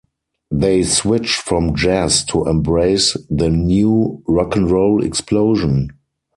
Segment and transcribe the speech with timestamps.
[0.49, 5.91] They switched from jazz to embrace the new rock 'n' roll explosion.